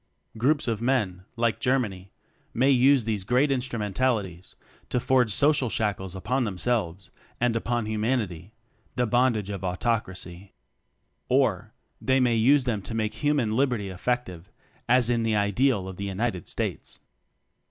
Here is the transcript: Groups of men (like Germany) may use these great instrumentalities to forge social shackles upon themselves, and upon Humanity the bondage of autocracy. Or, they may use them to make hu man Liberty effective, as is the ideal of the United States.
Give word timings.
Groups 0.35 0.67
of 0.67 0.81
men 0.81 1.25
(like 1.35 1.59
Germany) 1.59 2.11
may 2.55 2.71
use 2.71 3.05
these 3.05 3.23
great 3.23 3.51
instrumentalities 3.51 4.55
to 4.89 4.99
forge 4.99 5.31
social 5.31 5.69
shackles 5.69 6.15
upon 6.15 6.43
themselves, 6.43 7.11
and 7.39 7.55
upon 7.55 7.85
Humanity 7.85 8.51
the 8.95 9.05
bondage 9.05 9.51
of 9.51 9.63
autocracy. 9.63 10.53
Or, 11.29 11.75
they 12.01 12.19
may 12.19 12.35
use 12.35 12.63
them 12.63 12.81
to 12.81 12.95
make 12.95 13.13
hu 13.13 13.35
man 13.35 13.51
Liberty 13.55 13.89
effective, 13.89 14.49
as 14.89 15.07
is 15.07 15.21
the 15.23 15.35
ideal 15.35 15.87
of 15.87 15.97
the 15.97 16.05
United 16.05 16.47
States. 16.47 16.97